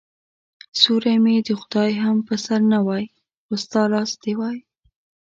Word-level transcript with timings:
سیوری 0.79 1.15
مې 1.23 1.35
د 1.47 1.49
خدای 1.61 1.91
هم 2.03 2.17
په 2.27 2.33
سر 2.45 2.59
نه 2.71 2.79
وای 2.87 3.05
خو 3.45 3.53
ستا 3.63 3.81
لاس 3.93 4.11
دي 4.21 4.33
وای 4.39 4.59